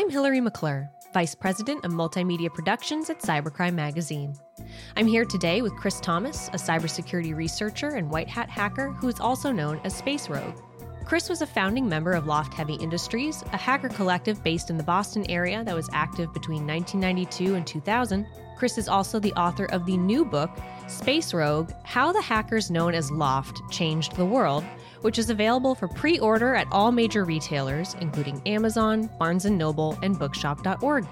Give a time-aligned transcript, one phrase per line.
[0.00, 4.34] I'm Hillary McClure, Vice President of Multimedia Productions at Cybercrime Magazine.
[4.96, 9.20] I'm here today with Chris Thomas, a cybersecurity researcher and white hat hacker who is
[9.20, 10.56] also known as Space Rogue.
[11.10, 14.84] Chris was a founding member of L0pht Heavy Industries, a hacker collective based in the
[14.84, 18.24] Boston area that was active between 1992 and 2000.
[18.56, 22.94] Chris is also the author of the new book, Space Rogue How the Hackers Known
[22.94, 24.62] as L0pht Changed the World,
[25.00, 30.16] which is available for pre-order at all major retailers, including Amazon, Barnes & Noble, and
[30.16, 31.08] bookshop.org.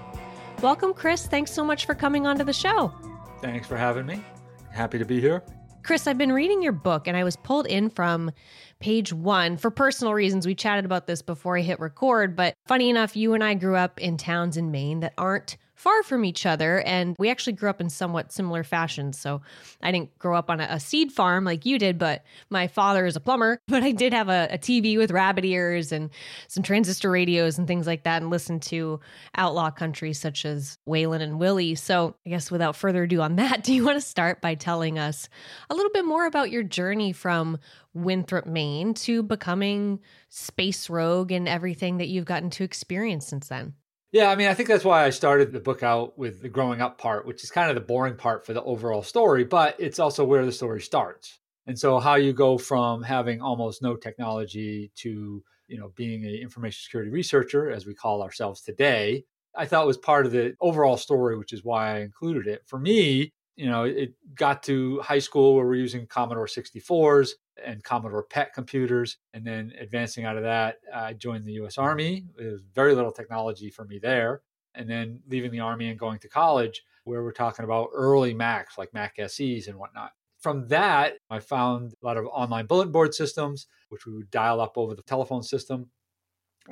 [0.61, 1.27] Welcome, Chris.
[1.27, 2.93] Thanks so much for coming onto the show.
[3.41, 4.23] Thanks for having me.
[4.71, 5.43] Happy to be here.
[5.83, 8.31] Chris, I've been reading your book and I was pulled in from
[8.79, 10.45] page one for personal reasons.
[10.45, 13.75] We chatted about this before I hit record, but funny enough, you and I grew
[13.75, 16.81] up in towns in Maine that aren't far from each other.
[16.81, 19.17] And we actually grew up in somewhat similar fashions.
[19.17, 19.41] So
[19.81, 23.05] I didn't grow up on a, a seed farm like you did, but my father
[23.05, 23.61] is a plumber.
[23.69, 26.09] But I did have a, a TV with rabbit ears and
[26.47, 28.99] some transistor radios and things like that and listened to
[29.35, 31.75] outlaw country such as Waylon and Willie.
[31.75, 34.99] So I guess without further ado on that, do you want to start by telling
[34.99, 35.29] us
[35.69, 37.57] a little bit more about your journey from
[37.93, 43.75] Winthrop, Maine to becoming Space Rogue and everything that you've gotten to experience since then?
[44.11, 46.81] Yeah, I mean, I think that's why I started the book out with the growing
[46.81, 49.99] up part, which is kind of the boring part for the overall story, but it's
[49.99, 51.39] also where the story starts.
[51.67, 56.33] And so how you go from having almost no technology to, you know, being an
[56.33, 60.97] information security researcher as we call ourselves today, I thought was part of the overall
[60.97, 62.63] story, which is why I included it.
[62.65, 67.31] For me, you know, it got to high school where we're using Commodore 64s
[67.65, 69.17] and Commodore PET computers.
[69.33, 72.25] And then advancing out of that, I joined the US Army.
[72.37, 74.41] There's very little technology for me there.
[74.75, 78.77] And then leaving the Army and going to college, where we're talking about early Macs
[78.77, 80.11] like Mac SEs and whatnot.
[80.39, 84.61] From that, I found a lot of online bulletin board systems, which we would dial
[84.61, 85.89] up over the telephone system.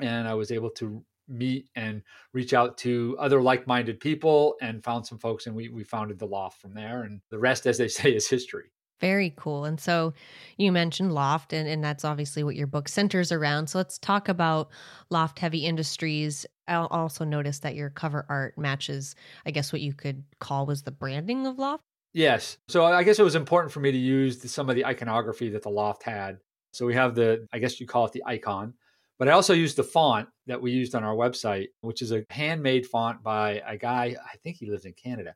[0.00, 5.06] And I was able to meet and reach out to other like-minded people and found
[5.06, 7.88] some folks and we, we founded the L0pht from there and the rest as they
[7.88, 9.64] say is history very cool.
[9.64, 10.14] And so
[10.56, 13.68] you mentioned L0pht, and, and that's obviously what your book centers around.
[13.68, 14.70] So let's talk about
[15.12, 16.46] L0pht Heavy Industries.
[16.66, 19.14] I'll also noticed that your cover art matches,
[19.46, 21.78] I guess, what you could call was the branding of L0pht.
[22.14, 22.58] Yes.
[22.68, 25.50] So I guess it was important for me to use the, some of the iconography
[25.50, 26.38] that the L0pht had.
[26.72, 28.74] So we have the, I guess you call it the icon,
[29.18, 32.24] but I also used the font that we used on our website, which is a
[32.30, 35.34] handmade font by a guy, I think he lives in Canada.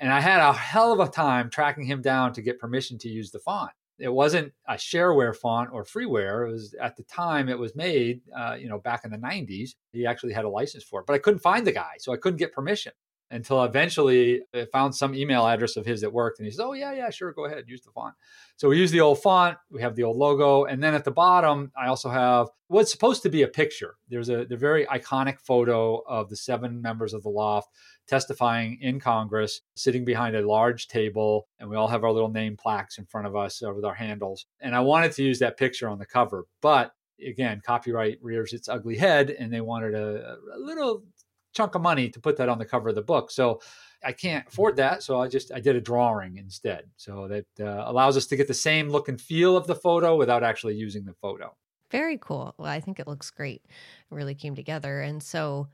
[0.00, 3.08] And I had a hell of a time tracking him down to get permission to
[3.08, 3.70] use the font.
[3.98, 6.48] It wasn't a shareware font or freeware.
[6.48, 9.74] It was at the time it was made, uh, you know, back in the 90s.
[9.92, 12.16] He actually had a license for it, but I couldn't find the guy, so I
[12.16, 12.92] couldn't get permission
[13.30, 16.38] until eventually I found some email address of his that worked.
[16.38, 18.14] And he says, Oh, yeah, yeah, sure, go ahead, use the font.
[18.56, 20.64] So we use the old font, we have the old logo.
[20.64, 23.96] And then at the bottom, I also have what's supposed to be a picture.
[24.08, 27.62] There's a the very iconic photo of the seven members of the L0pht
[28.08, 32.56] testifying in Congress, sitting behind a large table, and we all have our little name
[32.56, 34.46] plaques in front of us uh, with our handles.
[34.60, 36.92] And I wanted to use that picture on the cover, but
[37.24, 41.04] again, copyright rears its ugly head, and they wanted a, a little
[41.52, 43.30] chunk of money to put that on the cover of the book.
[43.30, 43.60] So
[44.04, 46.84] I can't afford that, so I just I did a drawing instead.
[46.96, 50.16] So that uh, allows us to get the same look and feel of the photo
[50.16, 51.54] without actually using the photo.
[51.90, 52.54] Very cool.
[52.56, 53.62] Well, I think it looks great.
[53.66, 55.00] It really came together.
[55.00, 55.68] And so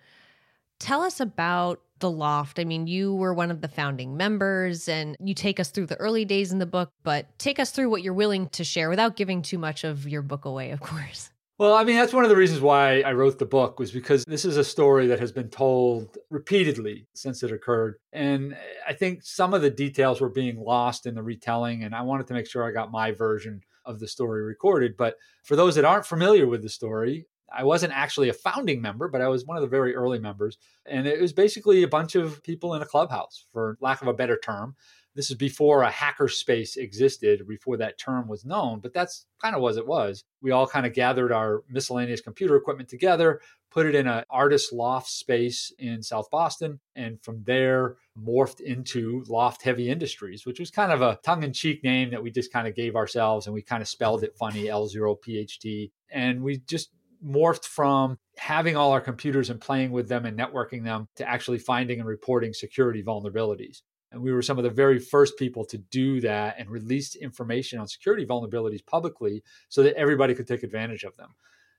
[0.78, 2.58] tell us about the L0pht.
[2.58, 5.96] I mean, you were one of the founding members and you take us through the
[5.96, 9.16] early days in the book, but take us through what you're willing to share without
[9.16, 11.30] giving too much of your book away, of course.
[11.58, 14.26] Well, I mean, that's one of the reasons why I wrote the book was because
[14.26, 17.94] this is a story that has been told repeatedly since it occurred.
[18.12, 18.54] And
[18.86, 21.82] I think some of the details were being lost in the retelling.
[21.82, 24.98] And I wanted to make sure I got my version of the story recorded.
[24.98, 29.08] But for those that aren't familiar with the story, I wasn't actually a founding member,
[29.08, 30.58] but I was one of the very early members.
[30.84, 34.12] And it was basically a bunch of people in a clubhouse, for lack of a
[34.12, 34.74] better term.
[35.16, 39.56] This is before a hacker space existed, before that term was known, but that's kind
[39.56, 40.22] of what it was.
[40.42, 43.40] We all kind of gathered our miscellaneous computer equipment together,
[43.70, 49.24] put it in an artist loft space in South Boston, and from there morphed into
[49.24, 52.52] L0pht Heavy Industries, which was kind of a tongue in cheek name that we just
[52.52, 55.92] kind of gave ourselves and we kind of spelled it funny L0PHT.
[56.10, 56.90] And we just
[57.24, 61.58] morphed from having all our computers and playing with them and networking them to actually
[61.58, 63.80] finding and reporting security vulnerabilities.
[64.16, 67.78] And we were some of the very first people to do that and released information
[67.78, 71.34] on security vulnerabilities publicly so that everybody could take advantage of them.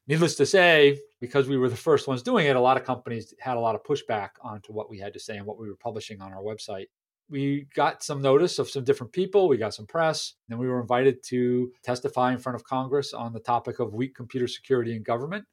[0.08, 3.34] Needless to say, because we were the first ones doing it, a lot of companies
[3.40, 5.76] had a lot of pushback onto what we had to say and what we were
[5.78, 6.86] publishing on our website.
[7.28, 10.80] We got some notice of some different people, we got some press, and we were
[10.80, 15.02] invited to testify in front of Congress on the topic of weak computer security in
[15.02, 15.46] government.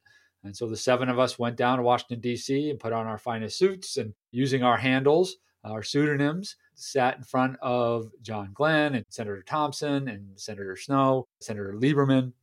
[0.43, 3.17] And so the seven of us went down to Washington, D.C., and put on our
[3.17, 9.05] finest suits and using our handles, our pseudonyms, sat in front of John Glenn and
[9.09, 12.33] Senator Thompson and Senator Snowe, Senator Lieberman,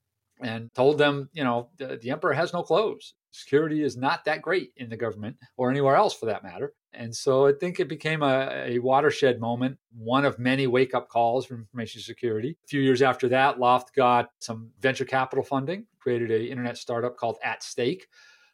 [0.40, 3.14] and told them, you know, the, the emperor has no clothes.
[3.30, 6.74] Security is not that great in the government or anywhere else for that matter.
[6.94, 11.08] And so I think it became a, a watershed moment, one of many wake up
[11.08, 12.58] calls for information security.
[12.64, 17.16] A few years after that, L0pht got some venture capital funding, created an internet startup
[17.16, 18.08] called At Stake,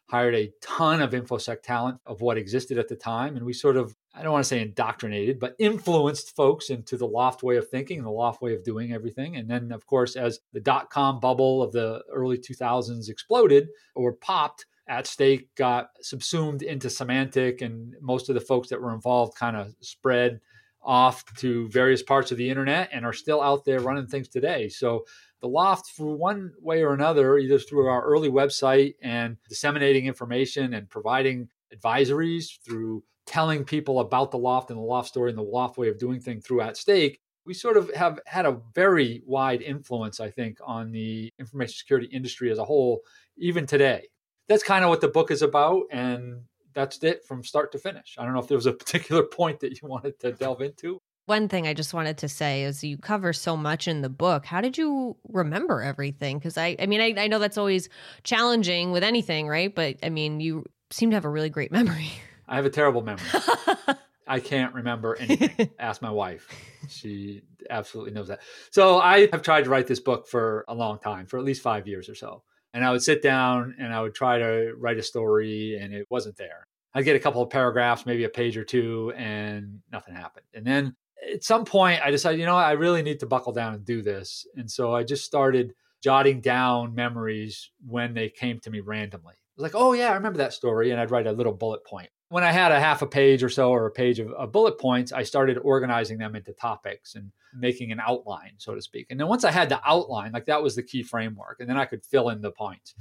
[0.09, 3.35] hired a ton of InfoSec talent of what existed at the time.
[3.35, 7.07] And we sort of, I don't want to say indoctrinated, but influenced folks into the
[7.07, 9.37] L0pht way of thinking the L0pht way of doing everything.
[9.37, 14.11] And then, of course, as the dot com bubble of the early 2000s exploded or
[14.11, 19.37] popped, at stake got subsumed into Symantec, and most of the folks that were involved
[19.37, 20.41] kind of spread
[20.81, 24.67] off to various parts of the internet and are still out there running things today.
[24.67, 25.05] So
[25.41, 30.73] the L0pht, for one way or another, either through our early website and disseminating information
[30.73, 35.43] and providing advisories through telling people about the L0pht and the L0pht story and the
[35.43, 39.23] L0pht way of doing things through at stake we sort of have had a very
[39.25, 43.01] wide influence i think on the information security industry as a whole
[43.39, 44.07] even today.
[44.47, 46.43] That's kind of what the book is about and
[46.73, 48.15] that's it from start to finish.
[48.17, 50.99] I don't know if there was a particular point that you wanted to delve into.
[51.25, 54.45] One thing i just wanted to say is you cover so much in the book.
[54.45, 56.39] How did you remember everything?
[56.39, 57.89] Because I, I mean I, I know that's always
[58.23, 59.73] challenging with anything right?
[59.73, 62.11] But i mean you seem to have a really great memory
[62.49, 63.25] i have a terrible memory
[64.29, 65.71] I can't remember anything.
[65.79, 66.47] Ask my wife.
[66.87, 68.41] She absolutely knows that.
[68.69, 71.63] So I have tried to write this book for a long time, for at least
[71.63, 72.43] five years or so.
[72.71, 76.05] And I would sit down and I would try to write a story and it
[76.11, 76.67] wasn't there.
[76.93, 80.45] I'd get a couple of paragraphs, maybe a page or two, and nothing happened.
[80.53, 80.95] And then
[81.33, 84.03] at some point, I decided, you know, I really need to buckle down and do
[84.03, 84.45] this.
[84.55, 85.73] And so I just started
[86.03, 89.35] jotting down memories when they came to me randomly.
[89.57, 90.91] Like, oh, yeah, I remember that story.
[90.91, 92.09] And I'd write a little bullet point.
[92.29, 94.79] When I had a half a page or so or a page of, of bullet
[94.79, 99.07] points, I started organizing them into topics and making an outline, so to speak.
[99.09, 101.77] And then once I had the outline, like that was the key framework, and then
[101.77, 102.93] I could fill in the points.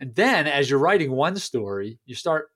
[0.00, 2.50] And then as you're writing one story, you start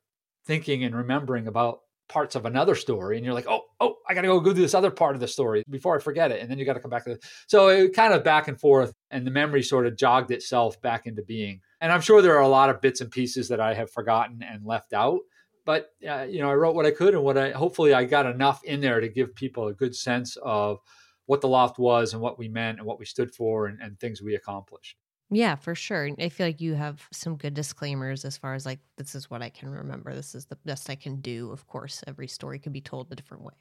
[0.47, 4.27] thinking and remembering about parts of another story and you're like oh oh i gotta
[4.27, 6.65] go do this other part of the story before i forget it and then you
[6.67, 9.31] got to come back to it so it kind of back and forth and the
[9.31, 12.69] memory sort of jogged itself back into being and i'm sure there are a lot
[12.69, 15.21] of bits and pieces that i have forgotten and left out
[15.65, 18.27] but uh, you know i wrote what i could and what i hopefully i got
[18.27, 20.79] enough in there to give people a good sense of
[21.27, 23.99] what the L0pht was and what we meant and what we stood for and, and
[23.99, 24.97] things we accomplished.
[25.31, 26.11] Yeah, for sure.
[26.19, 29.41] I feel like you have some good disclaimers as far as like, this is what
[29.41, 30.15] I can remember.
[30.15, 31.51] This is the best I can do.
[31.51, 33.55] Of course, every story can be told a different way.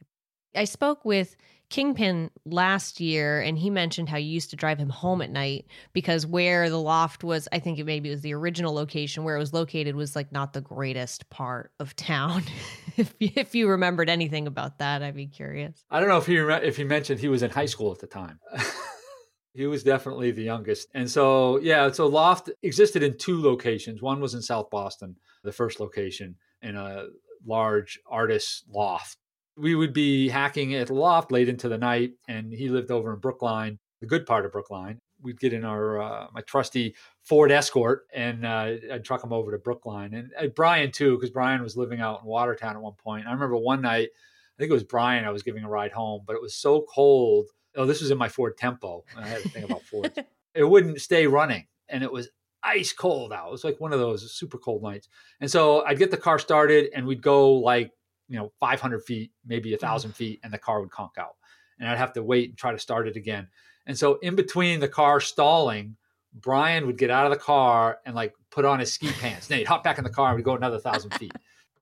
[0.56, 1.36] I spoke with
[1.72, 5.66] Kingpin last year, and he mentioned how you used to drive him home at night
[5.94, 9.40] because where the loft was, I think it maybe was the original location where it
[9.40, 12.44] was located was like not the greatest part of town.
[12.98, 15.84] if if you remembered anything about that, I'd be curious.
[15.90, 18.08] I don't know if he if he mentioned he was in high school at the
[18.08, 18.38] time.
[19.54, 24.02] he was definitely the youngest, and so yeah, so loft existed in two locations.
[24.02, 25.16] One was in South Boston,
[25.46, 27.06] the first location in a
[27.46, 29.18] large artist loft
[29.58, 33.14] we would be hacking at the loft late into the night, and he lived over
[33.14, 35.00] in Brookline, the good part of Brookline.
[35.22, 39.52] We'd get in our uh, my trusty Ford Escort, and uh, I'd truck him over
[39.52, 42.94] to Brookline, and uh, Brian too, because Brian was living out in Watertown at one
[42.94, 43.28] point.
[43.28, 46.24] I remember one night, I think it was Brian, I was giving a ride home,
[46.26, 47.48] but it was so cold.
[47.76, 49.04] Oh, this was in my Ford Tempo.
[49.16, 50.12] I had to think about Ford.
[50.56, 52.30] it wouldn't stay running, and it was
[52.64, 53.48] ice cold out.
[53.48, 55.08] It was like one of those super cold nights.
[55.40, 57.92] And so I'd get the car started, and we'd go like
[58.32, 59.82] you know 500 feet maybe a mm.
[59.82, 61.36] thousand feet and the car would conk out.
[61.80, 63.48] And i'd have to wait and try to start it again.
[63.86, 65.98] And so in between the car stalling
[66.34, 69.48] brian would get out of the car and like put on his ski pants.
[69.48, 71.34] Then he'd hop back in the car and we'd go another thousand feet.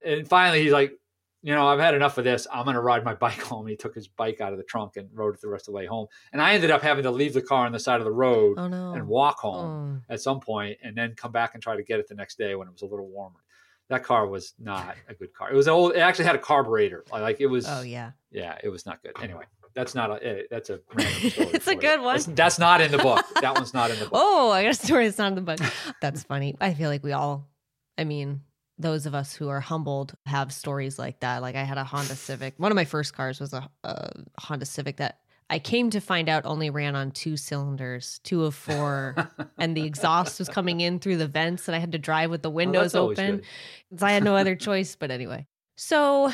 [0.04, 0.92] And finally he's like
[1.42, 2.48] you know i've had enough of this.
[2.52, 3.60] I'm going to ride my bike home.
[3.60, 5.72] And he took his bike out of the trunk and rode it the rest of
[5.72, 6.08] the way home.
[6.32, 8.56] And i ended up having to leave the car on the side of the road
[8.58, 8.94] oh, no.
[8.94, 10.12] and walk home oh.
[10.12, 12.56] at some point and then come back and try to get it the next day
[12.56, 13.38] when it was a little warmer
[13.90, 15.50] that car was not a good car.
[15.50, 15.92] It was old.
[15.92, 17.04] It actually had a carburetor.
[17.12, 17.66] Like it was.
[17.68, 18.12] Oh yeah.
[18.30, 19.12] Yeah, it was not good.
[19.20, 19.44] Anyway,
[19.74, 20.26] that's not a.
[20.26, 21.48] Eh, that's a random story.
[21.54, 22.14] it's a good one.
[22.14, 23.24] That's, that's, not in the book.
[23.40, 24.12] That one's not in the book.
[24.14, 25.58] oh, I got a story that's not in the book.
[26.00, 26.56] That's funny.
[26.60, 27.48] I feel like we all.
[27.98, 28.42] I mean,
[28.78, 31.42] those of us who are humbled have stories like that.
[31.42, 32.54] Like I had a Honda Civic.
[32.58, 35.18] One of my first cars was a, a Honda Civic that
[35.50, 39.16] I came to find out only ran on two cylinders, two of four,
[39.58, 42.42] and the exhaust was coming in through the vents, and I had to drive with
[42.42, 43.42] the oh, windows oh, open.
[43.96, 44.94] So I had no other choice.
[44.94, 46.32] But anyway, so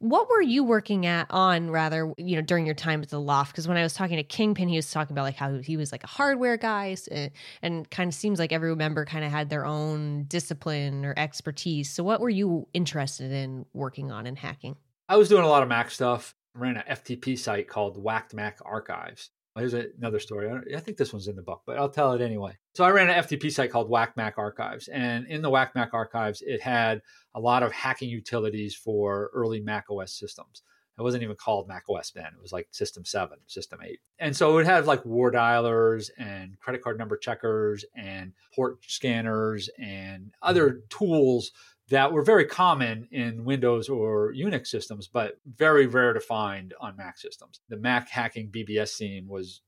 [0.00, 3.50] What were you working at on rather, you know, during your time at the loft?
[3.50, 5.90] Because when I was talking to Kingpin, he was talking about like how he was
[5.90, 7.30] like a hardware guy eh, and,
[7.62, 11.90] and kind of seems like every member kind of had their own discipline or expertise.
[11.90, 14.76] So what were you interested in working on in hacking?
[15.08, 16.36] I was doing a lot of Mac stuff.
[16.58, 19.30] Ran an FTP site called Whacked Mac Archives.
[19.56, 20.48] Here's another story.
[20.74, 22.56] I think this one's in the book, but I'll tell it anyway.
[22.74, 25.94] So I ran an FTP site called Whack Mac Archives, and in the Whack Mac
[25.94, 27.02] Archives, it had
[27.34, 30.62] a lot of hacking utilities for early Mac OS systems.
[30.96, 34.36] It wasn't even called Mac OS then; it was like System Seven, System Eight, and
[34.36, 40.32] so it had like war dialers and credit card number checkers and port scanners and
[40.42, 41.50] other tools
[41.90, 46.96] that were very common in Windows or Unix systems, but very rare to find on
[46.96, 47.60] Mac systems.
[47.68, 49.62] The Mac hacking BBS scene was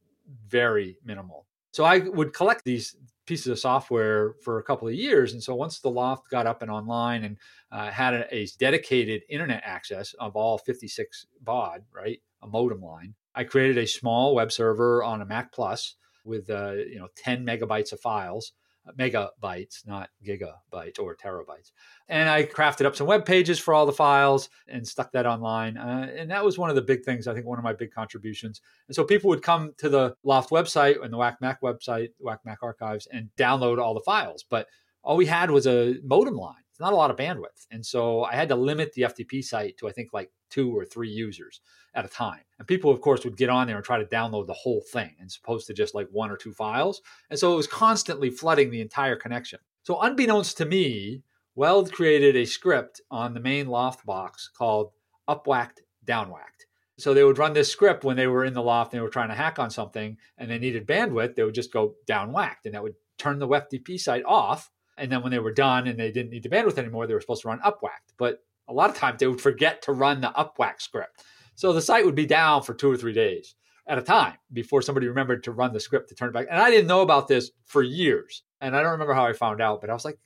[0.47, 1.47] very minimal.
[1.73, 2.97] So I would collect these
[3.27, 5.33] pieces of software for a couple of years.
[5.33, 7.37] And so once the L0pht got up and online and
[7.71, 13.15] uh, had a, a, dedicated internet access of all 56 baud, right, a modem line,
[13.35, 17.47] I created a small web server on a Mac Plus with uh, you know 10
[17.47, 18.53] megabytes of files
[18.99, 21.73] megabytes, not gigabytes or terabytes.
[22.09, 25.77] And I crafted up some web pages for all the files and stuck that online.
[25.77, 27.93] Uh, and that was one of the big things, I think, one of my big
[27.93, 28.61] contributions.
[28.89, 32.41] And so people would come to the L0pht website and the Whack Mac website, Whack
[32.45, 34.45] Mac archives, and download all the files.
[34.49, 34.67] But
[35.03, 36.63] all we had was a modem line.
[36.71, 37.67] It's not a lot of bandwidth.
[37.71, 40.85] And so I had to limit the FTP site to, I think, like two or
[40.85, 41.61] three users
[41.95, 42.41] at a time.
[42.59, 45.15] And people, of course, would get on there and try to download the whole thing
[45.25, 47.01] as opposed to just like one or two files.
[47.31, 49.61] And so it was constantly flooding the entire connection.
[49.83, 51.23] So, unbeknownst to me,
[51.55, 54.93] Weld created a script on the main loft box called
[55.29, 56.67] upwhacked downwhacked.
[56.99, 59.09] So they would run this script when they were in the loft and they were
[59.09, 62.75] trying to hack on something and they needed bandwidth, they would just go downwhacked and
[62.75, 64.71] that would turn the FTP site off.
[64.99, 67.21] And then when they were done and they didn't need the bandwidth anymore, they were
[67.21, 68.13] supposed to run upwhacked.
[68.19, 71.25] But a lot of times they would forget to run the upwhack script.
[71.57, 73.55] So the site would be down for two or three days
[73.87, 76.47] at a time before somebody remembered to run the script to turn it back.
[76.49, 78.45] And I didn't know about this for years.
[78.61, 80.19] And I don't remember how I found out, but I was like,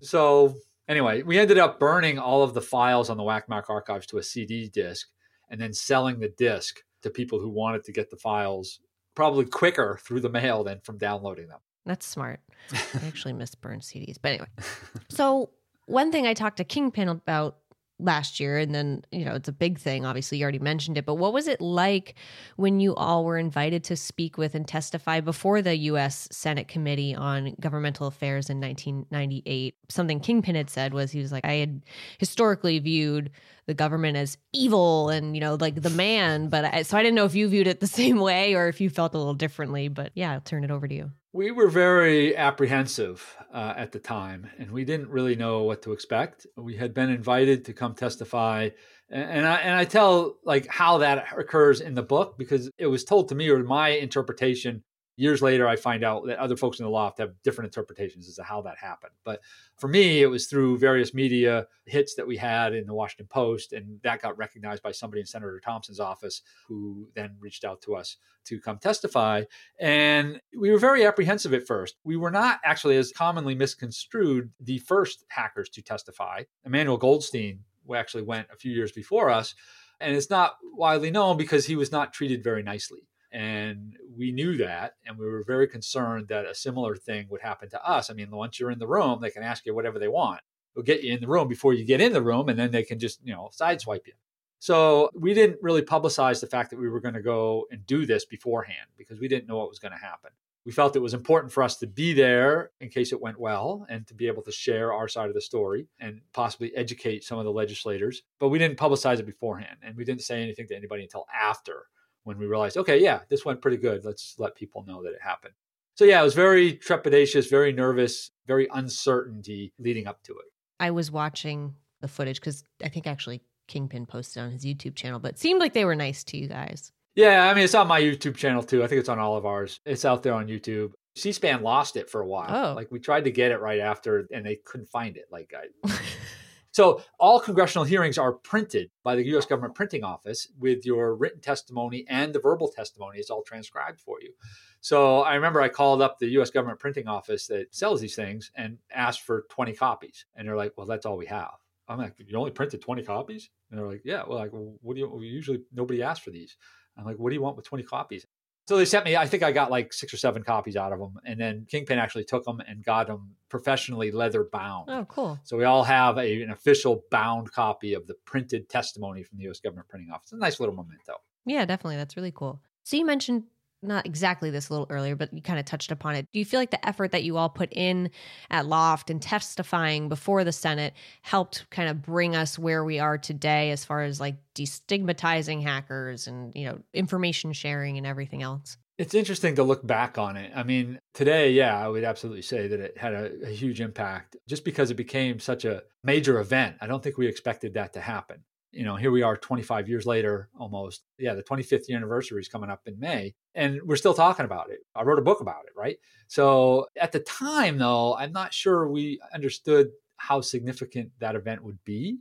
[0.00, 0.54] so
[0.88, 4.22] anyway, we ended up burning all of the files on the WhackMac archives to a
[4.22, 5.08] CD disk
[5.50, 8.80] and then selling the disk to people who wanted to get the files
[9.14, 11.60] probably quicker through the mail than from downloading them.
[11.86, 12.40] That's smart.
[12.72, 14.16] I actually miss burned CDs.
[14.20, 14.48] But anyway,
[15.10, 15.50] so
[15.86, 17.58] one thing I talked to Kingpin about
[18.00, 21.06] last year and then you know it's a big thing obviously you already mentioned it
[21.06, 22.16] but what was it like
[22.56, 27.14] when you all were invited to speak with and testify before the US Senate Committee
[27.14, 31.82] on Governmental Affairs in 1998 something Kingpin had said was he was like I had
[32.18, 33.30] historically viewed
[33.66, 37.14] the government as evil and you know like the man but I, so I didn't
[37.14, 39.86] know if you viewed it the same way or if you felt a little differently
[39.86, 43.98] but yeah I'll turn it over to you we were very apprehensive uh, at the
[43.98, 46.46] time, and we didn't really know what to expect.
[46.56, 48.70] We had been invited to come testify,
[49.10, 52.86] and, and I and I tell like how that occurs in the book because it
[52.86, 54.84] was told to me or my interpretation
[55.16, 58.36] years later i find out that other folks in the L0pht have different interpretations as
[58.36, 59.12] to how that happened.
[59.24, 59.40] But
[59.76, 63.72] for me it was through various media hits that we had in the washington post
[63.72, 67.94] and that got recognized by somebody in senator thompson's office who then reached out to
[67.94, 69.42] us to come testify.
[69.80, 71.96] And we were very apprehensive at first.
[72.04, 76.42] We were not actually as commonly misconstrued the first hackers to testify.
[76.64, 79.54] Emmanuel goldstein who actually went a few years before us
[80.00, 83.00] and it's not widely known because he was not treated very nicely
[83.34, 84.92] and we knew that.
[85.04, 88.08] And we were very concerned that a similar thing would happen to us.
[88.08, 90.40] I mean, once you're in the room, they can ask you whatever they want.
[90.74, 92.84] They'll get you in the room before you get in the room, and then they
[92.84, 94.12] can just, you know, sideswipe you.
[94.60, 98.06] So we didn't really publicize the fact that we were going to go and do
[98.06, 100.30] this beforehand because we didn't know what was going to happen.
[100.64, 103.84] We felt it was important for us to be there in case it went well
[103.90, 107.38] and to be able to share our side of the story and possibly educate some
[107.38, 108.22] of the legislators.
[108.38, 111.86] But we didn't publicize it beforehand and we didn't say anything to anybody until after
[112.24, 114.04] when we realized, okay, yeah, this went pretty good.
[114.04, 115.54] Let's let people know that it happened.
[115.94, 120.46] So yeah, it was very trepidatious, very nervous, very uncertainty leading up to it.
[120.80, 125.20] I was watching the footage because I think actually Kingpin posted on his YouTube channel,
[125.20, 126.92] but it seemed like they were nice to you guys.
[127.14, 128.82] Yeah, I mean, it's on my YouTube channel too.
[128.82, 129.78] I think it's on all of ours.
[129.86, 130.92] It's out there on YouTube.
[131.16, 132.48] C-SPAN lost it for a while.
[132.50, 132.74] Oh.
[132.74, 135.26] Like we tried to get it right after, and they couldn't find it.
[135.30, 135.96] Like I,
[136.74, 139.46] So all congressional hearings are printed by the U.S.
[139.46, 143.20] government printing office with your written testimony and the verbal testimony.
[143.20, 144.32] It's all transcribed for you.
[144.80, 146.50] So I remember I called up the U.S.
[146.50, 150.26] government printing office that sells these things and asked for 20 copies.
[150.34, 151.52] And they're like, well, that's all we have.
[151.86, 153.50] I'm like, you only printed 20 copies?
[153.70, 154.24] And they're like, yeah.
[154.26, 156.56] Well, like, what do you well, usually nobody asks for these?
[156.98, 158.26] I'm like, what do you want with 20 copies?
[158.66, 160.98] So they sent me, I think I got like six or seven copies out of
[160.98, 161.16] them.
[161.26, 164.88] And then Kingpin actually took them and got them professionally leather bound.
[164.88, 165.38] Oh, cool.
[165.44, 169.48] So we all have a, an official bound copy of the printed testimony from the
[169.50, 170.32] US government printing office.
[170.32, 171.14] a nice little memento.
[171.44, 171.96] Yeah, definitely.
[171.96, 172.62] That's really cool.
[172.84, 173.44] So you mentioned
[173.84, 176.26] not exactly this a little earlier, but you kind of touched upon it.
[176.32, 178.10] Do you feel like the effort that you all put in
[178.50, 183.18] at L0pht and testifying before the Senate helped kind of bring us where we are
[183.18, 188.76] today as far as like destigmatizing hackers and, you know, information sharing and everything else?
[188.96, 190.52] It's interesting to look back on it.
[190.54, 194.36] I mean, today, yeah, I would absolutely say that it had a, a, huge impact
[194.48, 196.76] just because it became such a major event.
[196.80, 198.44] I don't think we expected that to happen.
[198.74, 201.02] You know, here we are 25 years later almost.
[201.18, 204.80] Yeah, the 25th anniversary is coming up in May, and we're still talking about it.
[204.94, 205.96] I wrote a book about it, right?
[206.26, 211.78] So at the time, though, I'm not sure we understood how significant that event would
[211.84, 212.18] be.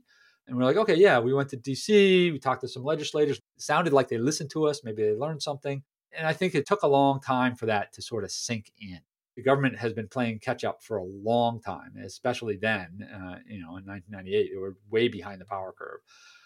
[0.48, 3.38] And we're like, okay, yeah, we went to DC, we talked to some legislators.
[3.38, 5.82] It sounded like they listened to us, maybe they learned something.
[6.16, 9.00] And I think it took a long time for that to sort of sink in.
[9.36, 13.62] The government has been playing catch up for a long time, especially then, uh, you
[13.62, 16.02] know, in 1998, they were way behind the power curve.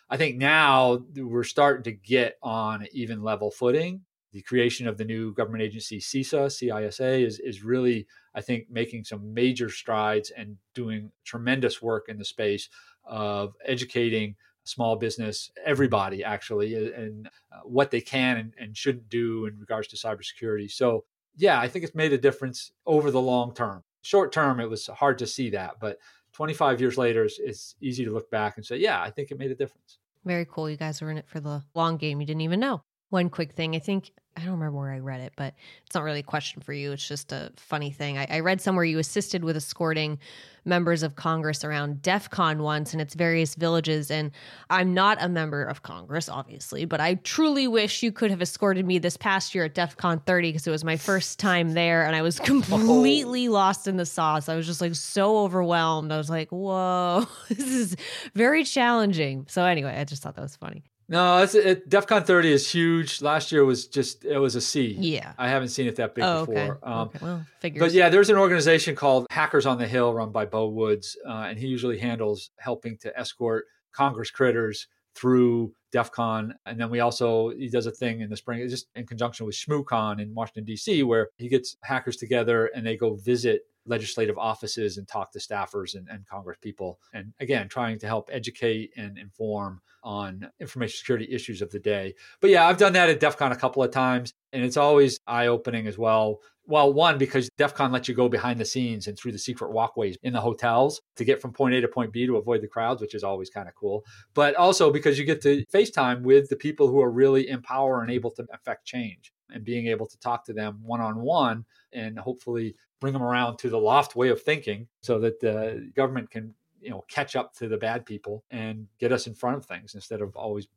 [0.09, 4.01] I think now we're starting to get on even level footing.
[4.33, 9.03] The creation of the new government agency, CISA, CISA, is, is really, I think, making
[9.05, 12.69] some major strides and doing tremendous work in the space
[13.05, 19.45] of educating small business, everybody actually, and uh, what they can and, and shouldn't do
[19.45, 20.69] in regards to cybersecurity.
[20.69, 23.83] So, yeah, I think it's made a difference over the long term.
[24.01, 25.97] Short term, it was hard to see that, but
[26.37, 29.39] 25 years later, it's, it's easy to look back and say, yeah, I think it
[29.39, 29.97] made a difference.
[30.23, 30.69] Very cool.
[30.69, 32.21] You guys were in it for the long game.
[32.21, 32.83] You didn't even know.
[33.09, 36.03] One quick thing, I think I don't remember where I read it, but it's not
[36.03, 36.91] really a question for you.
[36.91, 38.19] It's just a funny thing.
[38.19, 40.19] I, I, read somewhere you assisted with escorting
[40.63, 44.11] members of Congress around DEF CON once in its various villages.
[44.11, 44.29] And
[44.69, 48.85] I'm not a member of Congress, obviously, but I truly wish you could have escorted
[48.85, 52.05] me this past year at DEF CON 30 because it was my first time there
[52.05, 52.43] and I was oh.
[52.43, 53.53] completely oh.
[53.53, 54.49] lost in the sauce.
[54.49, 56.11] I was just like so overwhelmed.
[56.11, 57.95] I was like, whoa, this is
[58.35, 59.47] very challenging.
[59.49, 60.83] So, anyway, I just thought that was funny.
[61.09, 63.21] No, it's it, DEF CON 30 is huge.
[63.21, 64.95] Last year was just it was a C.
[64.99, 66.79] Yeah, I haven't seen it that big oh, before.
[66.83, 66.91] Okay.
[66.91, 67.19] Um, okay.
[67.21, 67.79] Well, figures.
[67.79, 71.45] But yeah, there's an organization called Hackers on the Hill, run by Beau Woods, uh,
[71.47, 76.53] and he usually handles helping to escort Congress critters through DEF CON.
[76.65, 79.55] And then we also, he does a thing in the spring, just in conjunction with
[79.55, 84.97] ShmooCon in Washington, D.C., where he gets hackers together and they go visit legislative offices
[84.97, 86.99] and talk to staffers and, and Congress people.
[87.13, 92.15] And again, trying to help educate and inform on information security issues of the day.
[92.39, 95.19] But yeah, I've done that at DEF CON a couple of times, and it's always
[95.27, 96.39] eye opening as well.
[96.65, 99.71] Well, one, because DEF CON lets you go behind the scenes and through the secret
[99.71, 102.67] walkways in the hotels to get from point A to point B to avoid the
[102.67, 104.05] crowds, which is always kind of cool.
[104.33, 108.01] But also because you get to FaceTime with the people who are really in power
[108.01, 111.65] and able to affect change and being able to talk to them one on one
[111.93, 116.29] and hopefully bring them around to the L0pht way of thinking so that the government
[116.31, 119.65] can you know catch up to the bad people and get us in front of
[119.65, 120.67] things instead of always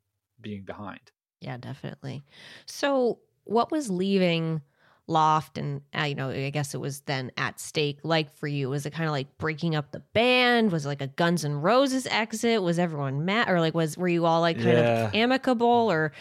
[0.41, 1.11] being behind.
[1.39, 2.23] Yeah definitely.
[2.65, 4.61] So what was leaving
[5.11, 8.69] L0pht and uh, you know i guess it was then at stake like for you
[8.69, 11.63] was it kind of like breaking up the band was it like a guns and
[11.63, 15.07] roses exit was everyone mad or like was were you all like kind yeah.
[15.07, 16.11] of amicable or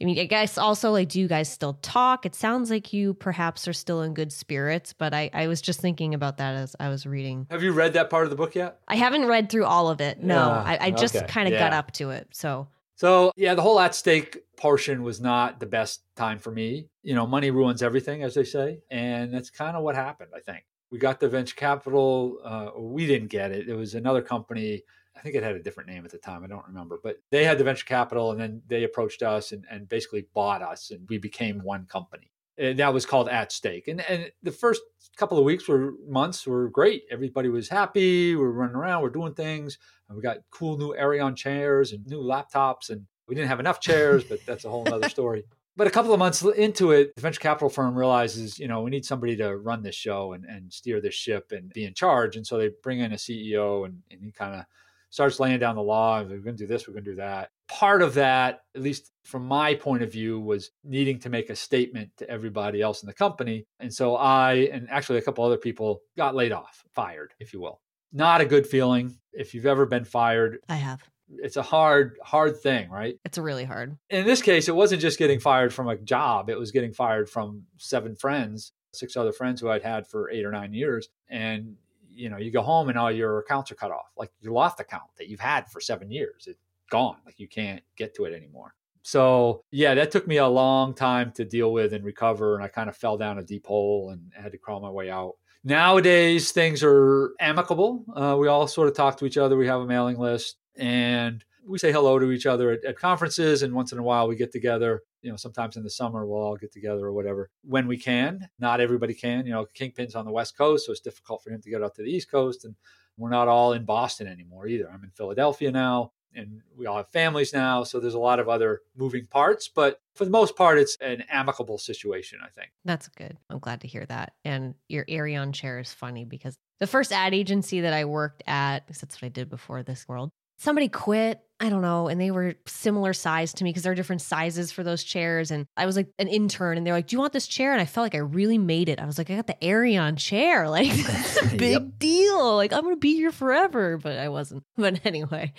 [0.00, 3.14] i mean i guess also like do you guys still talk it sounds like you
[3.14, 6.74] perhaps are still in good spirits but i i was just thinking about that as
[6.80, 9.48] i was reading have you read that part of the book yet i haven't read
[9.50, 10.62] through all of it no yeah.
[10.62, 11.26] I, I, just okay.
[11.26, 11.60] kind of yeah.
[11.60, 12.68] got up to it so
[13.00, 16.90] so yeah, the whole at stake portion was not the best time for me.
[17.02, 20.32] You know, money ruins everything, as they say, and that's kind of what happened.
[20.36, 22.36] I think we got the venture capital.
[22.44, 23.70] Uh, we didn't get it.
[23.70, 24.82] It was another company.
[25.16, 26.44] I think it had a different name at the time.
[26.44, 29.64] I don't remember, but they had the venture capital, and then they approached us and,
[29.70, 32.30] and basically bought us, and we became one company.
[32.60, 33.88] And that was called At Stake.
[33.88, 34.82] And and the first
[35.16, 37.04] couple of weeks were months were great.
[37.10, 38.34] Everybody was happy.
[38.34, 39.02] We we're running around.
[39.02, 39.78] We're doing things.
[40.08, 43.80] And we got cool new Aeron chairs and new laptops, and we didn't have enough
[43.80, 45.44] chairs, but that's a whole other story.
[45.76, 48.90] But a couple of months into it, the venture capital firm realizes, you know, we
[48.90, 52.36] need somebody to run this show and, and steer this ship and be in charge.
[52.36, 54.66] And so they bring in a CEO and, and he kind of
[55.10, 56.20] starts laying down the law.
[56.22, 57.50] We're going to do this, we're going to do that.
[57.70, 61.56] Part of that, at least from my point of view, was needing to make a
[61.56, 63.66] statement to everybody else in the company.
[63.78, 67.60] And so I, and actually a couple other people, got laid off, fired, if you
[67.60, 67.80] will
[68.12, 69.16] not a good feeling.
[69.32, 71.02] If you've ever been fired, I have.
[71.28, 73.16] It's a hard, hard thing, right?
[73.24, 73.96] It's really hard.
[74.08, 77.30] In this case, it wasn't just getting fired from a job, it was getting fired
[77.30, 81.08] from seven friends, six other friends who I'd had for eight or nine years.
[81.28, 81.76] And,
[82.08, 84.10] you know, you go home and all your accounts are cut off.
[84.16, 87.16] Like your L0pht account that you've had for seven years, it's gone.
[87.24, 88.74] Like you can't get to it anymore.
[89.02, 92.54] So, yeah, that took me a long time to deal with and recover.
[92.54, 95.10] And I kind of fell down a deep hole and had to crawl my way
[95.10, 95.34] out.
[95.64, 98.04] Nowadays, things are amicable.
[98.14, 99.56] Uh, we all sort of talk to each other.
[99.56, 103.62] We have a mailing list and we say hello to each other at, at, conferences.
[103.62, 105.02] And once in a while, we get together.
[105.22, 108.48] You know, sometimes in the summer, we'll all get together or whatever when we can.
[108.58, 109.44] Not everybody can.
[109.46, 111.94] You know, Kingpin's on the West Coast, so it's difficult for him to get out
[111.96, 112.64] to the East Coast.
[112.64, 112.74] And
[113.18, 114.90] we're not all in Boston anymore either.
[114.90, 117.84] I'm in Philadelphia now and we all have families now.
[117.84, 121.24] So there's a lot of other moving parts, but for the most part, it's an
[121.30, 122.70] amicable situation, I think.
[122.84, 123.36] That's good.
[123.48, 124.32] I'm glad to hear that.
[124.44, 128.86] And your Aeron chair is funny because the first ad agency that I worked at,
[128.86, 130.30] because that's what I did before this world,
[130.60, 132.08] somebody quit I don't know.
[132.08, 135.50] And they were similar size to me because there are different sizes for those chairs.
[135.50, 137.72] And I was like an intern and they're like, Do you want this chair?
[137.72, 138.98] And I felt like I really made it.
[138.98, 140.68] I was like, I got the Aeron chair.
[140.70, 141.98] Like, it's a big yep.
[141.98, 142.56] deal.
[142.56, 143.98] Like, I'm going to be here forever.
[143.98, 144.62] But I wasn't.
[144.76, 145.52] But anyway.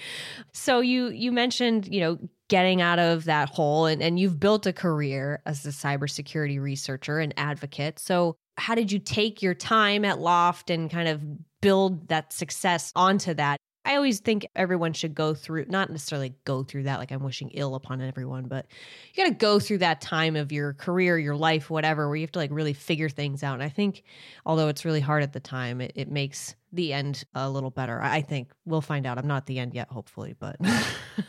[0.54, 2.18] So you you mentioned, you know,
[2.50, 7.20] getting out of that hole and, and you've built a career as a cybersecurity researcher
[7.20, 8.00] and advocate.
[8.00, 11.22] So how did you take your time at L0pht and kind of
[11.62, 13.58] build that success onto that?
[13.84, 17.50] I always think everyone should go through, not necessarily go through that, like I'm wishing
[17.50, 18.67] ill upon everyone, but
[19.13, 22.22] you got to go through that time of your career, your life, whatever, where you
[22.22, 23.56] have to like really figure things out.
[23.56, 24.04] And I think,
[24.46, 28.00] although it's really hard at the time, it, it makes the end a little better.
[28.02, 29.17] I think we'll find out.
[29.17, 30.58] I'm not the end yet, hopefully, but.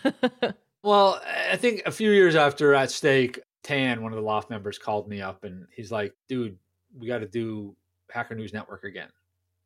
[0.82, 4.78] well, I think a few years after at stake, Tan, one of the loft members,
[4.78, 6.58] called me up and he's like, dude,
[6.94, 7.74] we got to do
[8.10, 9.08] Hacker News Network again.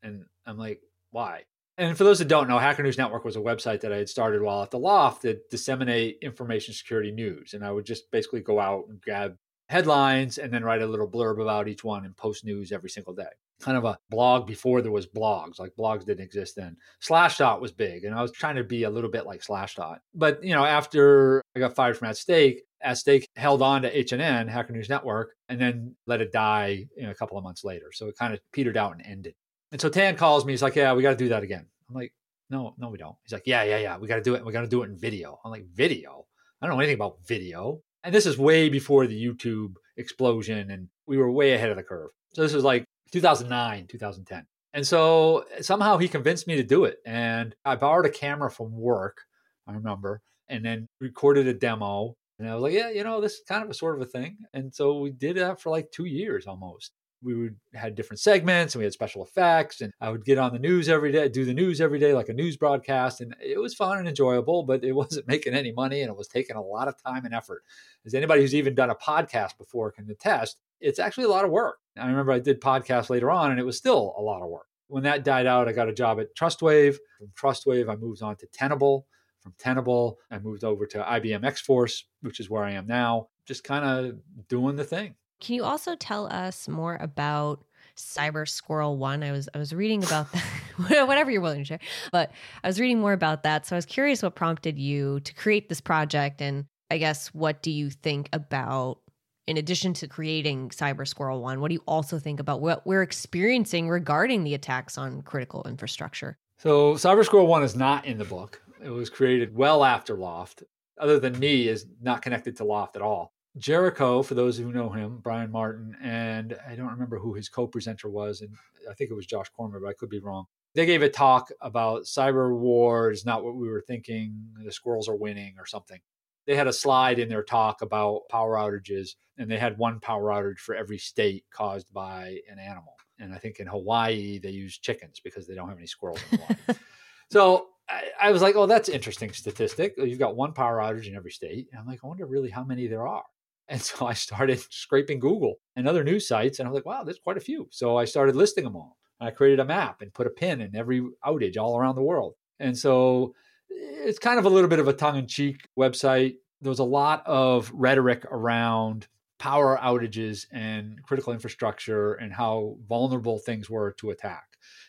[0.03, 1.43] And I'm like, why?
[1.79, 4.09] And for those that don't know, Hacker News Network was a website that I had
[4.09, 7.53] started while at the L0pht to disseminate information security news.
[7.53, 9.37] And I would just basically go out and grab
[9.69, 13.15] headlines and then write a little blurb about each one and post news every single
[13.15, 13.25] day.
[13.61, 15.59] Kind of a blog before there was blogs.
[15.59, 16.77] Like blogs didn't exist then.
[17.03, 19.99] Slashdot was big, and I was trying to be a little bit like Slashdot.
[20.15, 23.91] But you know, after I got fired from At Stake, At Stake held on to
[23.93, 27.65] HNN, Hacker News Network, and then let it die you know, a couple of months
[27.65, 27.91] later.
[27.93, 29.35] So it kind of petered out and ended.
[29.73, 30.53] And so Tan calls me.
[30.53, 32.13] He's like, "Yeah, we got to do that again." I'm like,
[32.51, 33.99] "No, no, we don't." He's like, "Yeah, yeah, yeah.
[33.99, 34.45] We got to do it.
[34.45, 36.27] We got to do it in video." I'm like, "Video?
[36.61, 40.89] I don't know anything about video." And this is way before the YouTube explosion, and
[41.07, 42.11] we were way ahead of the curve.
[42.35, 44.47] So this is like 2009, 2010.
[44.75, 46.99] And so somehow he convinced me to do it.
[47.07, 49.23] And I borrowed a camera from work,
[49.67, 52.15] I remember, and then recorded a demo.
[52.39, 54.11] And I was like, yeah, you know, this is kind of a sort of a
[54.11, 54.37] thing.
[54.53, 56.93] And so we did that for like two years almost
[57.27, 60.53] we would had different segments and we had special effects and I would get on
[60.53, 63.61] the news every day, do the news every day like a news broadcast and it
[63.61, 66.63] was fun and enjoyable, but it wasn't making any money and it was taking a
[66.63, 67.65] lot of time and effort.
[68.07, 71.51] As anybody who's even done a podcast before can attest, it's actually a lot of
[71.51, 71.79] work.
[71.99, 74.69] I remember I did podcasts later on and it was still a lot of work.
[74.87, 76.97] When that died out, I got a job at Trustwave.
[77.19, 79.09] From Trustwave, I moved on to Tenable.
[79.41, 83.29] From Tenable, I moved over to IBM X Force, which is where I am now,
[83.47, 85.17] just kind of doing the thing.
[85.41, 87.65] Can you also tell us more about
[87.97, 89.23] Cyber Squirrel One?
[89.23, 90.45] I was I was reading about that.
[91.07, 91.81] whatever you're willing to share,
[92.13, 92.31] but
[92.63, 93.67] I was reading more about that.
[93.67, 97.63] So I was curious what prompted you to create this project, and I guess what
[97.63, 98.99] do you think about
[99.47, 103.03] in addition to creating Cyber Squirrel One, what do you also think about what we're
[103.03, 106.37] experiencing regarding the attacks on critical infrastructure?
[106.59, 108.61] So, Cyber Squirrel One is not in the book.
[108.83, 110.65] It was created well after L0pht.
[110.99, 113.33] Other than me, is not connected to L0pht at all.
[113.59, 118.11] Jericho, for those who know him, Brian Martin, and I don't remember who his co-presenter
[118.11, 118.55] was, and
[118.91, 120.45] I think it was Josh Corman, but I could be wrong.
[120.75, 124.37] They gave a talk about cyber war is not what we were thinking.
[124.63, 125.99] The squirrels are winning or something.
[126.47, 130.25] They had a slide in their talk about power outages, and they had one power
[130.25, 132.95] outage for every state caused by an animal.
[133.19, 136.39] And I think in Hawaii they use chickens because they don't have any squirrels in
[136.39, 136.79] Hawaii.
[137.33, 139.95] so I, I was like, oh, that's interesting statistic.
[139.97, 141.69] You've got one power outage in every state.
[141.73, 143.25] And I'm like, I wonder really how many there are.
[143.69, 147.05] And so I started scraping Google and other news sites, and I was like, wow,
[147.05, 147.69] there's quite a few.
[147.71, 148.97] So I started listing them all.
[149.21, 152.35] I created a map and put a pin in every outage all around the world.
[152.61, 153.35] And so
[153.71, 156.37] eh, it's kind of a little bit of a tongue in cheek website.
[156.61, 163.39] There was a lot of rhetoric around power outages and critical infrastructure and how vulnerable
[163.39, 164.45] things were to attack.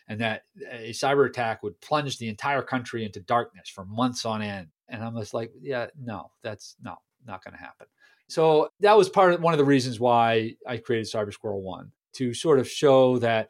[0.08, 4.42] And that a cyber attack would plunge the entire country into darkness for months on
[4.42, 4.68] end.
[4.88, 7.86] And I'm just like, yeah, no, that's no, not going to happen.
[8.28, 11.92] So that was part of one of the reasons why I created Cyber Squirrel One
[12.14, 13.48] to sort of show that,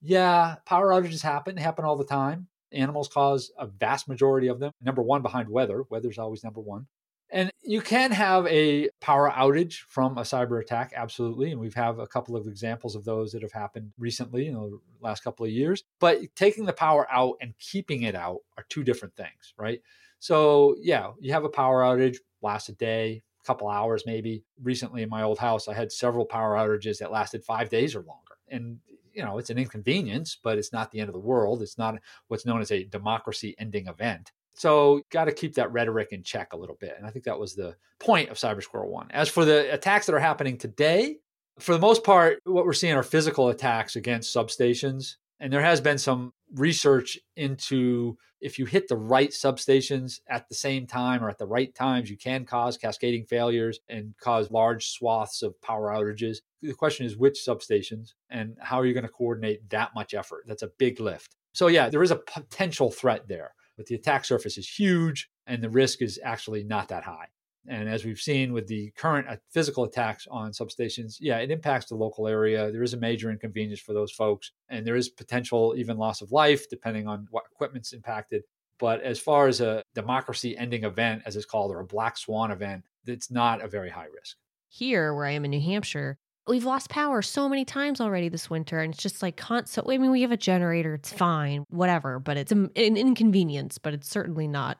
[0.00, 2.48] yeah, power outages happen, happen all the time.
[2.70, 4.72] Animals cause a vast majority of them.
[4.82, 5.84] Number one behind weather.
[5.88, 6.86] Weather's always number one.
[7.30, 11.50] And you can have a power outage from a cyber attack, absolutely.
[11.50, 14.78] And we've have a couple of examples of those that have happened recently in the
[15.00, 15.84] last couple of years.
[16.00, 19.80] But taking the power out and keeping it out are two different things, right?
[20.18, 24.42] So yeah, you have a power outage, lasts a day, couple hours maybe.
[24.62, 28.00] Recently in my old house, I had several power outages that lasted five days or
[28.00, 28.36] longer.
[28.48, 28.78] And
[29.12, 31.60] you know, it's an inconvenience, but it's not the end of the world.
[31.60, 31.96] It's not
[32.28, 34.30] what's known as a democracy ending event.
[34.54, 36.94] So, got to keep that rhetoric in check a little bit.
[36.96, 39.08] And I think that was the point of Cyber Squirrel One.
[39.10, 41.16] As for the attacks that are happening today,
[41.58, 45.16] for the most part, what we're seeing are physical attacks against substations.
[45.40, 50.54] And there has been some research into if you hit the right substations at the
[50.54, 54.90] same time or at the right times, you can cause cascading failures and cause large
[54.90, 56.38] swaths of power outages.
[56.62, 60.44] The question is which substations and how are you going to coordinate that much effort?
[60.46, 61.36] That's a big lift.
[61.52, 65.62] So, yeah, there is a potential threat there, but the attack surface is huge and
[65.62, 67.28] the risk is actually not that high.
[67.68, 71.86] And as we've seen with the current uh, physical attacks on substations, yeah, it impacts
[71.86, 72.70] the local area.
[72.70, 76.32] There is a major inconvenience for those folks, and there is potential even loss of
[76.32, 78.42] life depending on what equipment's impacted.
[78.78, 82.50] But as far as a democracy ending event, as it's called, or a black swan
[82.50, 84.36] event, it's not a very high risk.
[84.68, 88.48] Here, where I am in New Hampshire, we've lost power so many times already this
[88.48, 92.18] winter and it's just like constant i mean we have a generator it's fine whatever
[92.18, 94.78] but it's an inconvenience but it's certainly not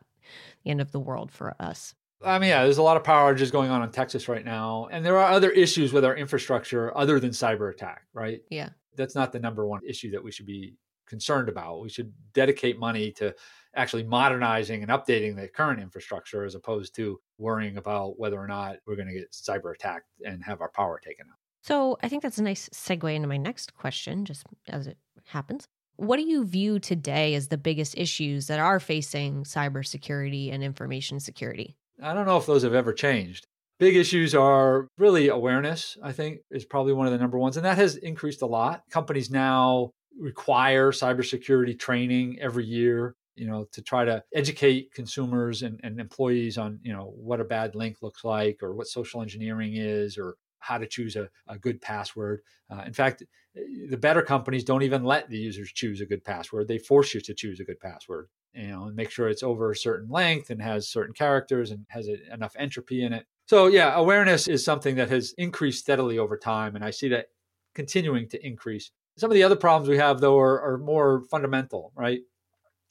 [0.64, 3.32] the end of the world for us I mean, yeah, there's a lot of power
[3.32, 4.88] outages going on in Texas right now.
[4.90, 8.40] And there are other issues with our infrastructure other than cyber attack, right?
[8.50, 8.70] Yeah.
[8.96, 10.74] That's not the number one issue that we should be
[11.06, 11.80] concerned about.
[11.80, 13.34] We should dedicate money to
[13.76, 18.76] actually modernizing and updating the current infrastructure as opposed to worrying about whether or not
[18.86, 21.38] we're going to get cyber attacked and have our power taken out.
[21.62, 25.66] So I think that's a nice segue into my next question, just as it happens.
[25.96, 31.20] What do you view today as the biggest issues that are facing cybersecurity and information
[31.20, 31.76] security?
[32.02, 33.46] I don't know if those have ever changed.
[33.78, 37.56] Big issues are really awareness, I think, is probably one of the number ones.
[37.56, 38.82] And that has increased a lot.
[38.90, 45.78] Companies now require cybersecurity training every year, you know, to try to educate consumers and,
[45.84, 49.74] and employees on, you know, what a bad link looks like or what social engineering
[49.76, 52.40] is or how to choose a, a good password.
[52.68, 53.22] Uh, in fact,
[53.54, 56.66] the better companies don't even let the users choose a good password.
[56.66, 59.70] They force you to choose a good password you know, and make sure it's over
[59.70, 63.26] a certain length and has certain characters and has a, enough entropy in it.
[63.46, 67.26] So, yeah, awareness is something that has increased steadily over time, and I see that
[67.74, 68.90] continuing to increase.
[69.16, 72.20] Some of the other problems we have, though, are, are more fundamental, right?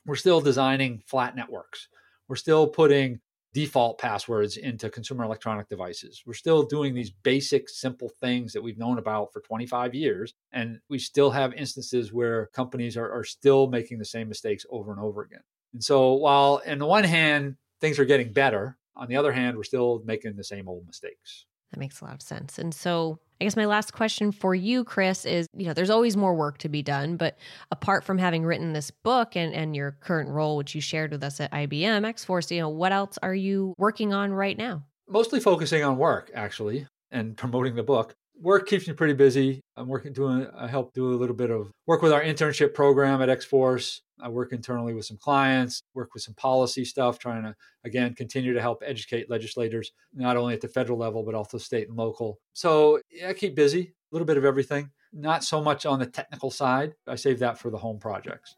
[0.05, 1.87] We're still designing flat networks.
[2.27, 3.19] We're still putting
[3.57, 6.21] default passwords into consumer electronic devices.
[6.27, 10.35] We're still doing these basic, simple things that we've known about for 25 years.
[10.51, 14.91] And we still have instances where companies are, are still making the same mistakes over
[14.91, 15.41] and over again.
[15.73, 19.57] And so, while on the one hand, things are getting better, on the other hand,
[19.57, 21.47] we're still making the same old mistakes.
[21.71, 22.59] That makes a lot of sense.
[22.59, 26.17] And so, I guess my last question for you, Chris, is you know, there's always
[26.17, 27.37] more work to be done, but
[27.71, 31.23] apart from having written this book and, and your current role, which you shared with
[31.23, 34.83] us at IBM X Force, you know, what else are you working on right now?
[35.07, 39.61] Mostly focusing on work, actually, and promoting the book work keeps me pretty busy.
[39.75, 43.21] I'm working doing I help do a little bit of work with our internship program
[43.21, 44.01] at X-Force.
[44.19, 48.53] I work internally with some clients, work with some policy stuff, trying to again continue
[48.53, 52.39] to help educate legislators, not only at the federal level but also state and local.
[52.53, 54.91] So yeah, I keep busy, a little bit of everything.
[55.13, 56.93] Not so much on the technical side.
[57.07, 58.55] I save that for the home projects.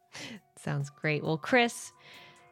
[0.58, 1.24] Sounds great.
[1.24, 1.92] Well, Chris,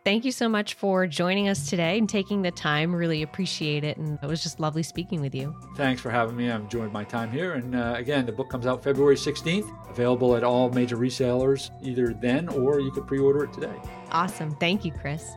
[0.07, 2.95] Thank you so much for joining us today and taking the time.
[2.95, 3.97] Really appreciate it.
[3.97, 5.53] And it was just lovely speaking with you.
[5.75, 6.49] Thanks for having me.
[6.49, 7.55] I've enjoyed my time here.
[7.55, 12.13] And uh, again, the book comes out February 16th, available at all major resellers either
[12.13, 13.75] then or you could pre order it today.
[14.13, 14.55] Awesome.
[14.55, 15.29] Thank you, Chris.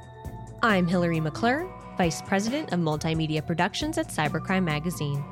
[0.62, 5.24] I'm Hillary McClure, Vice President of Multimedia Productions at Cybercrime Magazine.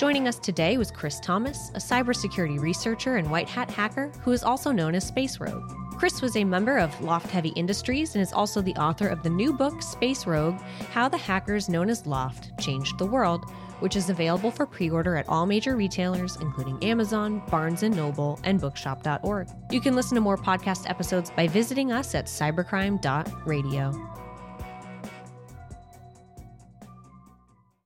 [0.00, 4.42] Joining us today was Chris Thomas, a cybersecurity researcher and white hat hacker who is
[4.42, 5.70] also known as Space Rogue.
[5.98, 9.28] Chris was a member of L0pht Heavy Industries and is also the author of the
[9.28, 10.58] new book, Space Rogue
[10.90, 13.44] How the Hackers Known as L0pht Changed the World,
[13.80, 18.58] which is available for pre order at all major retailers, including Amazon, Barnes Noble, and
[18.58, 19.48] Bookshop.org.
[19.70, 24.19] You can listen to more podcast episodes by visiting us at cybercrime.radio.